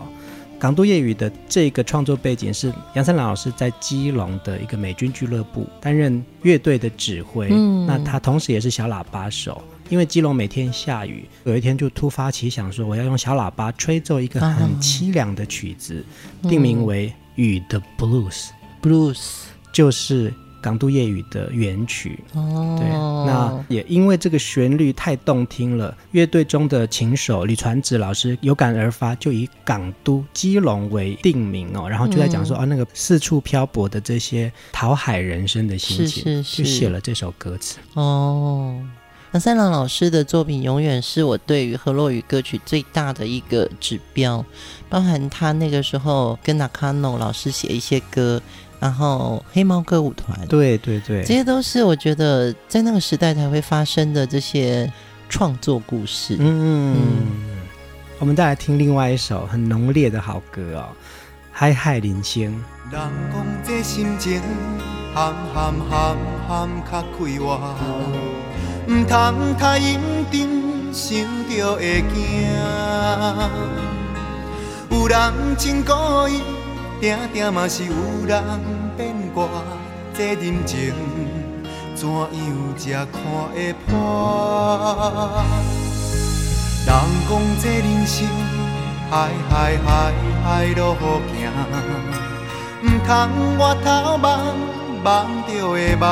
[0.57, 9.61] 港都夜雨的这个创作背景是杨三郎老师在基隆的一个美军俱乐部担任乐队的指挥，嗯，那他同时也是小喇叭手。
[9.89, 16.03] 因为基隆每天下雨，有一天就突发奇想说，我要用小喇叭吹奏一个很凄凉的曲子，
[16.41, 18.47] 啊、定名为《雨的 Blues》。
[18.81, 19.41] Blues
[19.73, 20.33] 就是
[20.63, 22.19] 港都夜雨的原曲。
[22.33, 22.87] 哦，对，
[23.27, 37.77] 那也因为这个旋律太动听了，乐队中的琴手李传子老师有感而发，就以港都基隆为定名哦，然后就在讲说、嗯、啊，那个四处漂泊的这些讨海人生的心情，是是是就写了这首歌词。
[37.93, 38.81] 哦。
[39.35, 44.45] 那三郎老师的作品永远是我对于河洛语歌曲最大的一个指标，
[44.87, 48.39] 包含他那个时候跟纳卡诺老师写一些歌，
[48.83, 54.91] 然后黑猫歌舞团，对对对，这些都是我觉得在那个时代才会发生的这些
[55.29, 56.35] 创作故事。
[56.37, 57.61] 嗯，嗯，
[58.19, 60.83] 我们再来听另外一首很浓烈的好歌哦，
[61.49, 62.43] 《海海人生》。
[62.91, 64.41] 人讲这心情，
[65.15, 67.75] 含含含含较快活。
[68.89, 69.97] 唔通太认
[70.29, 72.49] 真，想着会惊。
[74.91, 75.93] 有人真故
[76.27, 76.41] 意，
[77.03, 77.91] 定定嘛是有
[78.25, 78.41] 人
[78.95, 79.45] 变卦。
[80.13, 80.93] 这人情
[81.93, 82.25] 怎样
[82.77, 83.19] 才看
[83.53, 85.43] 会破？
[86.85, 86.95] 人
[87.27, 87.31] 讲
[87.61, 88.25] 这人生，
[89.11, 90.13] 海海海
[90.45, 90.47] 海
[90.77, 91.51] 路好行。
[92.83, 93.11] 唔通
[93.59, 94.25] 我头望
[95.03, 96.07] 望着会梦。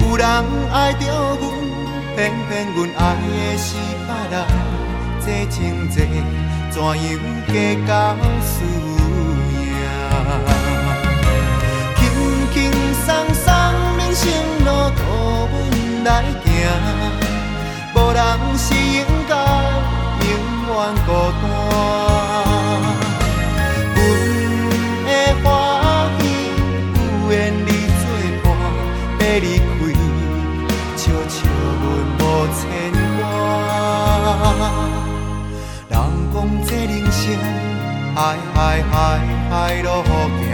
[0.00, 0.26] 有人
[0.72, 1.04] 爱着
[1.36, 1.44] 阮，
[2.16, 4.34] 偏偏阮爱的是别人。
[5.20, 5.96] 这情债
[6.76, 6.92] 怎样
[7.48, 7.52] 计
[7.86, 7.90] 较
[8.44, 8.54] 输
[9.48, 9.64] 赢？
[11.96, 11.98] 轻
[12.52, 12.54] 轻
[13.06, 13.46] 松松
[13.96, 14.22] 人生
[14.62, 15.00] 路途
[15.50, 16.08] 阮来
[16.44, 16.46] 行，
[17.94, 18.18] 无人
[18.58, 19.32] 是应该
[20.20, 20.28] 永
[20.68, 21.08] 远孤
[21.40, 21.44] 单。
[23.96, 23.98] 阮
[25.06, 25.08] 的
[25.42, 25.44] 欢
[26.20, 26.22] 喜
[26.92, 26.96] 有
[27.30, 27.68] 缘你
[28.02, 28.04] 作
[28.44, 28.46] 伴，
[29.18, 29.64] 要离开。
[32.56, 32.60] 牵
[33.18, 33.24] 挂，
[37.26, 37.42] 这人生，
[38.14, 38.18] 海
[38.54, 38.56] 海
[38.88, 38.94] 海
[39.50, 40.08] 海路好
[40.38, 40.46] 行，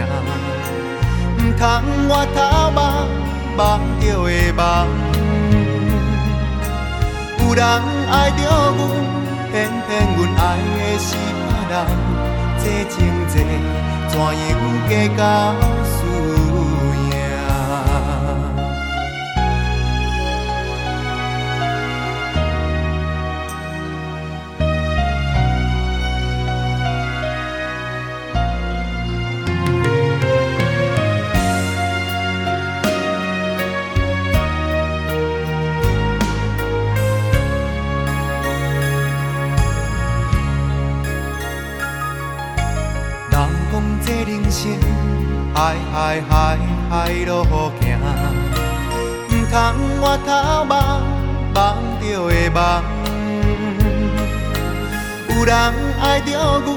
[1.37, 1.61] 唔通
[2.09, 2.37] 我头
[2.73, 2.77] 望
[3.57, 3.61] 望
[4.01, 4.59] 着会梦。
[7.37, 7.61] 有人
[8.09, 8.41] 爱着
[8.73, 8.81] 阮，
[9.51, 9.53] 偏
[9.85, 11.05] 偏阮爱的是
[11.37, 11.73] 别人，
[12.57, 12.93] 这情
[13.29, 13.31] 债
[14.09, 14.49] 怎样
[14.89, 15.21] 计较？
[45.93, 46.57] 海海
[46.89, 48.01] 海路行，
[49.29, 49.53] 唔通
[50.01, 50.27] 我头
[50.67, 50.73] 望
[51.53, 52.57] 望着会梦。
[55.29, 55.53] 有人
[56.01, 56.31] 爱着
[56.65, 56.67] 阮，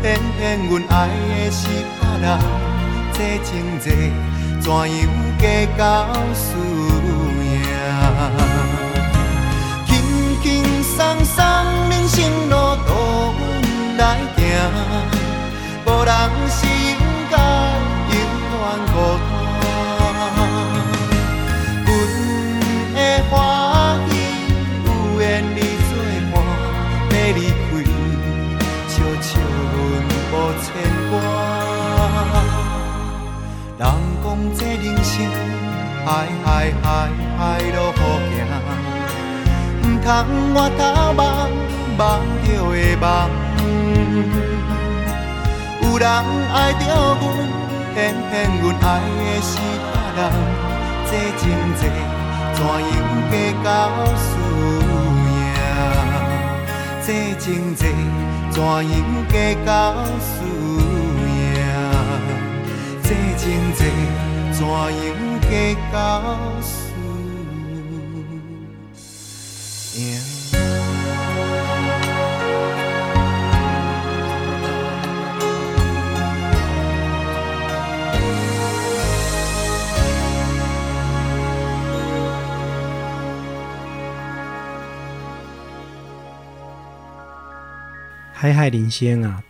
[0.00, 0.04] 偏
[0.38, 0.38] 偏
[0.68, 1.66] 阮爱的是
[1.98, 2.24] 别人。
[3.12, 3.50] 这情
[3.80, 3.86] 债
[4.60, 4.88] 怎样
[5.40, 5.42] 计
[5.76, 5.82] 较
[6.32, 6.46] 输
[7.42, 7.58] 赢？
[9.84, 9.90] 轻
[10.44, 10.44] 轻
[10.84, 10.94] 松
[11.24, 11.44] 松
[11.90, 12.14] 人生
[12.48, 12.54] 路
[12.86, 12.88] 途
[13.34, 14.00] 阮来
[14.36, 14.38] 行，
[15.86, 16.12] 无人
[16.48, 17.03] 是。
[18.92, 19.62] 孤单，
[21.84, 21.88] 阮
[22.94, 22.98] 的
[23.30, 23.32] 欢
[24.08, 24.12] 喜
[24.84, 24.88] 有
[25.20, 25.22] 缘
[25.54, 25.58] 你
[25.88, 25.90] 作
[26.32, 26.34] 伴，
[27.10, 27.62] 要离开，
[28.88, 29.28] 笑笑
[29.72, 29.76] 阮
[30.30, 30.64] 无牵
[31.10, 31.12] 挂。
[33.76, 33.82] 人
[34.22, 35.12] 讲这人生，
[36.04, 36.06] 海
[36.44, 36.46] 海
[36.82, 36.84] 海
[37.38, 37.42] 海
[37.74, 37.98] 路好
[38.30, 38.34] 行，
[39.82, 40.06] 唔通
[40.54, 40.80] 我头
[41.16, 41.20] 望
[41.98, 42.00] 望
[42.44, 43.02] 着会梦。
[45.82, 46.02] 有人
[46.52, 46.82] 爱着
[47.20, 47.63] 阮。
[47.94, 50.20] 偏偏阮爱的是别人，
[51.06, 51.42] 这情
[51.76, 51.80] 债
[52.52, 52.92] 怎样
[53.30, 53.32] 计
[53.62, 53.66] 较
[54.18, 54.26] 输
[55.30, 55.38] 赢？
[57.06, 57.80] 这情债
[58.50, 58.92] 怎样
[59.30, 59.32] 计
[59.64, 59.68] 较
[60.18, 60.34] 输
[61.30, 61.62] 赢？
[63.04, 63.42] 这情
[63.76, 63.80] 债
[64.52, 64.68] 怎样
[65.40, 65.52] 计
[65.92, 65.94] 较
[66.60, 66.66] 输
[70.00, 70.63] 赢？
[88.44, 89.42] 海海领先啊，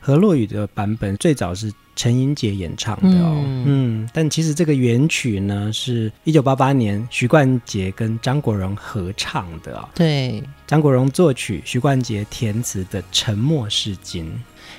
[0.00, 14.24] 何洛雨的版本最早是陈英杰演唱的哦，嗯，嗯，但其实这个原曲呢，是一九八八年徐冠杰跟张国荣合唱的对，张国荣作曲，徐冠杰填词的《沉默是金》。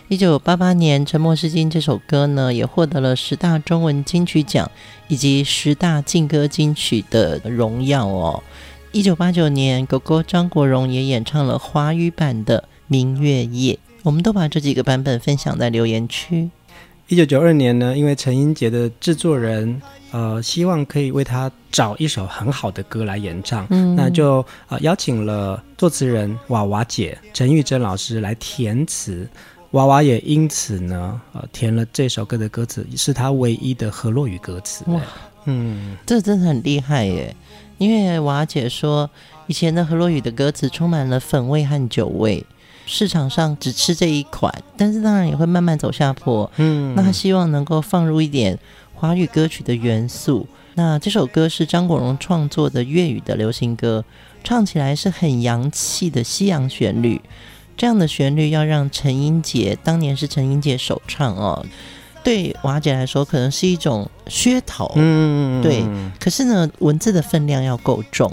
[0.09, 4.69] 一九八八年，《沉默是金》这首歌呢，也获得了十大中文金曲奖
[5.07, 8.43] 以及十大劲歌金曲的荣耀哦。
[8.91, 12.59] 一九八九年，狗狗张国荣也演唱了华语版的
[12.91, 13.73] 《明月夜》，
[14.03, 16.49] 我们都把这几个版本分享在留言区。
[17.07, 19.81] 一九九二年呢，因为陈英杰的制作人
[20.11, 29.25] 呃希望可以为他找一首很好的歌来演唱，嗯、那就呃邀请了作词人娃娃姐陈玉珍老师来填词。
[29.71, 34.83] 娃娃也因此呢，呃，填了这首歌的歌词，是他唯一的河洛语歌词。
[34.87, 35.01] 哇，
[35.45, 37.33] 嗯，这真的很厉害耶！
[37.77, 39.09] 因为娃娃姐说，
[39.47, 42.45] 以前的河洛语的歌词充满了粉味和酒味，
[42.93, 46.51] 市场上只吃这一款，但是当然也会慢慢走下坡。
[46.57, 48.59] 嗯，那他希望能够放入一点
[48.93, 50.45] 华语歌曲的元素。
[50.73, 54.03] 那这首歌是张国荣创作的粤语的流行歌，
[54.43, 57.21] 唱起来是很洋气的西洋旋律。
[57.77, 61.65] 这样的旋律要让陈英杰当年是陈英杰首唱哦，
[62.25, 65.81] 对娃姐来说可能是一种噱头，嗯，对。
[66.19, 68.29] 可是呢，文字的分量要够重，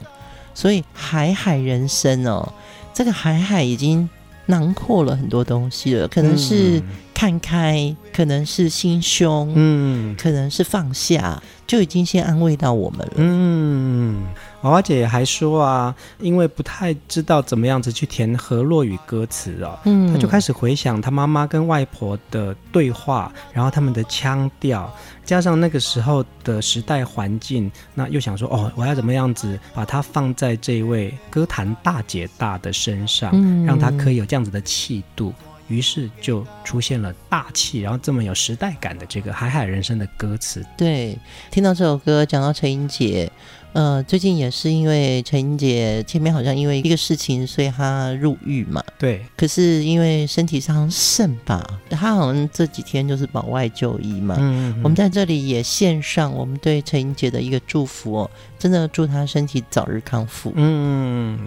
[0.52, 2.52] 所以海海人生哦，
[2.92, 4.10] 这个海海已经
[4.48, 6.82] 囊括了很多东西了，可能是
[7.18, 14.24] 看开，可能是心胸，嗯，可能是放下，就已经先安慰到我们了，嗯。
[14.62, 24.92] 娃娃姐还说啊，因为不太知道怎么样子去填河洛语歌词哦，嗯，她就开始回想她妈妈跟外婆的对话，然后他们的腔调，
[25.24, 35.32] 加上那个时候的时代环境，那又想说哦，我要怎么样子把它放在这位歌坛大姐大的身上，嗯，让她可以有这样子的气度，
[35.68, 40.64] 于是就出现了大气，然后这么有时代感的这个海海人生的歌词。
[40.76, 41.16] 对，
[41.50, 43.30] 听到这首歌，讲到陈英杰。
[43.74, 48.82] 呃，最近也是因为陈英杰前面好像因为一个事情，所以他入狱嘛。
[48.98, 49.24] 对。
[49.36, 54.36] 可是因为身体上肾吧，他好像这几天就是保外就医嘛。
[54.38, 54.80] 嗯，嗯。
[54.82, 60.50] 我们在这里也献上我们对陈英杰的一个祝福哦，真的祝他身体早日康复。
[60.56, 61.38] 嗯。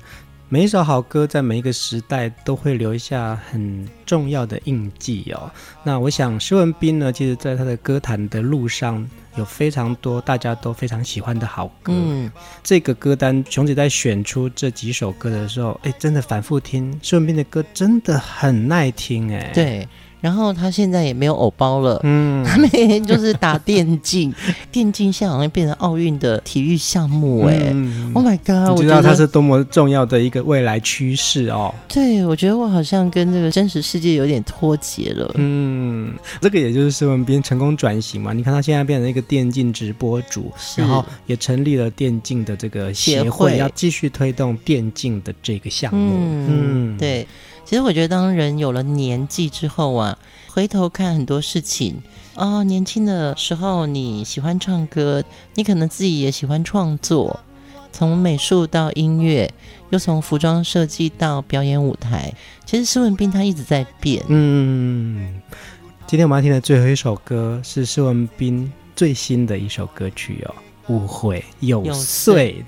[0.54, 5.50] 每一首好歌在每一个时代都会留下很重要的印记哦。
[5.82, 11.94] 那我想施文彬呢，其实在他的歌坛的路上有非常多大家都非常喜欢的好歌。
[11.96, 12.30] 嗯，
[12.62, 19.52] 这个歌单熊姐在选出这几首歌的时候，哎，真的反复听施文彬的歌真的很耐听哎。
[19.54, 19.88] 对。
[20.22, 24.34] 然后他现在也没有偶包了，嗯， 他每天就是打电竞，
[24.72, 28.78] 电竞现在好像变成奥运的体育项目哎、嗯、，Oh my god！
[28.78, 31.74] 我知道它是多么重要的一个未来趋势哦。
[31.88, 35.32] 对，我觉得我好像跟这个真实世界有点脱节了。
[35.36, 38.32] 嗯，这个也就是施文斌成功转型嘛。
[38.32, 46.14] 你看他现在变成一个电竞直播主，然后也成立了电竞的这个协会，协会要继续推动电竞的这个项目。
[46.16, 47.26] 嗯，嗯对。
[47.72, 50.18] 其实我觉得，当人有了年纪之后啊，
[50.50, 52.02] 回头看很多事情，
[52.36, 55.24] 哦，年轻的时候你喜欢唱歌，
[55.56, 57.40] 你可能自己也喜欢创作，
[57.94, 59.50] 从美术到音乐，
[59.90, 62.34] 又从服装设计到表演舞台。
[62.66, 64.22] 其实施文斌他一直在变。
[64.28, 65.42] 嗯，
[66.06, 70.56] 今天我们要听的最后一首歌是施文斌最新的一首歌曲哦，
[70.94, 72.66] 《误会有岁》有岁，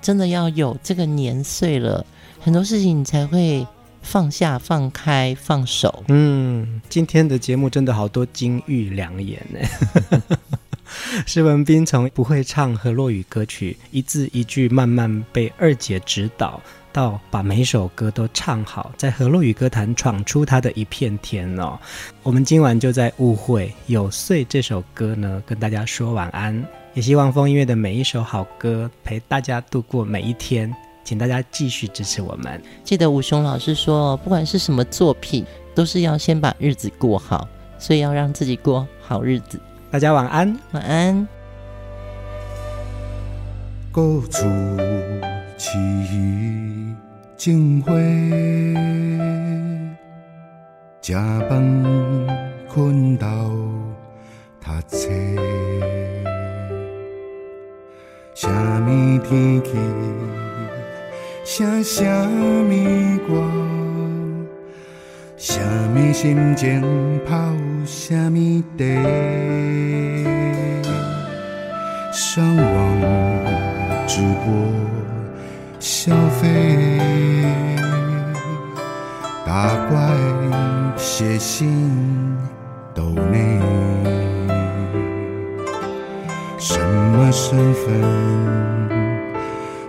[0.00, 2.06] 真的要有这个年岁了，
[2.40, 3.66] 很多事情你才会。
[4.02, 6.04] 放下、放开、放手。
[6.08, 10.36] 嗯，今天的节目真的好多金玉良言呢。
[11.26, 16.60] 施文斌从不会唱河洛语歌曲，一字一句慢慢被二姐指导，
[16.92, 21.78] 到把每首歌都唱好，在河洛语歌坛闯出他的一片天哦。
[22.22, 26.62] 我们今晚就在《误会有岁》这首歌呢，跟大家说晚安。
[26.92, 30.70] 也希望风音乐的每一首好歌陪大家度过每一天。
[31.04, 32.62] 请大家继续支持我们。
[32.84, 35.44] 记得武雄老师说，不管是什么作品，
[35.74, 37.48] 都是要先把日子过好，
[37.78, 39.60] 所以要让自己过好日子。
[39.90, 41.26] 大家晚安，晚安。
[43.90, 44.48] 故厝
[45.58, 45.78] 市
[46.12, 46.94] 鱼
[47.36, 47.92] 种花，
[51.02, 51.12] 食
[51.48, 51.62] 饭
[52.68, 53.26] 困觉
[54.60, 55.10] 读册，
[58.34, 59.70] 什么天气？
[61.54, 63.44] 写什么歌，
[65.36, 66.80] 什么心情
[67.26, 67.36] 泡
[67.84, 68.86] 什么茶，
[72.10, 73.00] 上网
[74.06, 74.50] 直播
[75.78, 76.48] 消费，
[79.44, 80.08] 大怪
[80.96, 81.68] 写信
[82.94, 83.60] 斗内，
[86.58, 87.92] 什么身份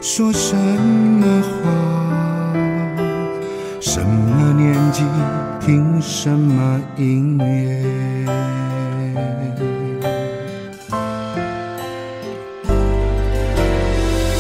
[0.06, 1.72] 说什么话，
[3.80, 5.02] 什么年纪
[5.66, 7.82] 听什么音乐，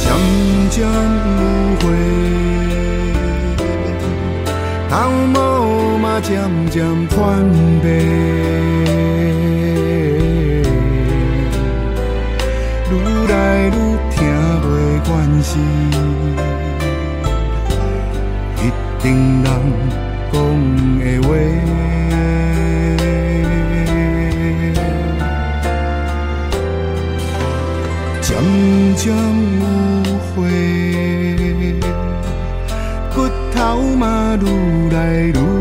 [0.03, 0.19] 将
[0.69, 0.85] 将
[1.23, 1.39] 误
[1.79, 1.83] 会。
[4.89, 7.41] 头毛嘛渐渐宽
[7.81, 7.87] 白，
[28.53, 29.65] 渐渐有
[30.35, 30.45] 悔，
[33.15, 34.73] 骨头嘛愈。
[34.93, 35.52] 来愈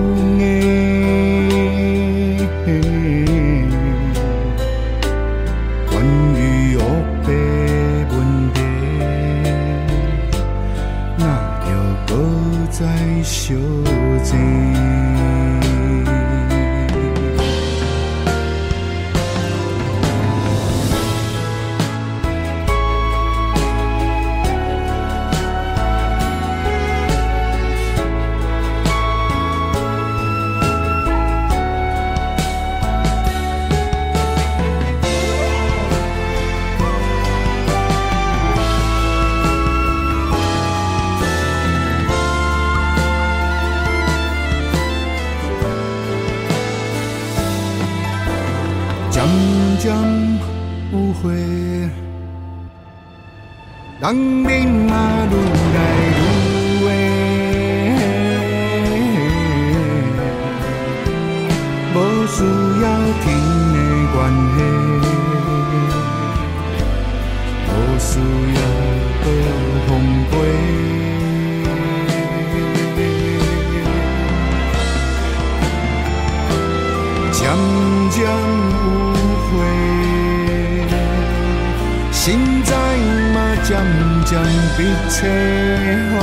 [85.72, 85.80] 青
[86.14, 86.20] 哦，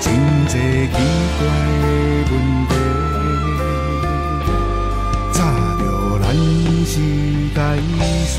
[0.00, 0.04] 真
[0.44, 0.94] 多奇
[1.38, 1.40] 怪
[2.26, 2.34] 的问
[2.68, 2.70] 题，
[5.32, 5.38] 早
[5.78, 5.82] 着
[6.20, 6.24] 咱
[6.84, 6.94] 是
[7.54, 7.58] 该
[8.26, 8.34] 说。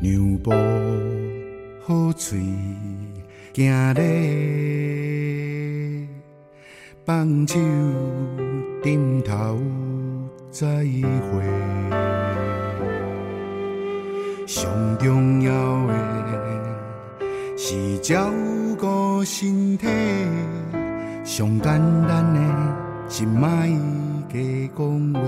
[0.00, 0.04] 娘
[0.38, 0.46] 抱
[1.84, 2.38] 好嘴，
[3.54, 3.58] 行
[3.94, 3.98] 咧。
[7.04, 7.58] 放手，
[8.82, 9.60] 点头
[10.54, 11.42] 再会。
[14.46, 15.50] 上重要
[15.88, 15.92] 的
[17.58, 18.30] 是照
[18.78, 19.88] 顾身体，
[21.24, 21.62] 上简
[22.06, 22.38] 单的
[23.10, 23.68] 一卖
[24.32, 24.38] 加
[24.76, 25.20] 讲话。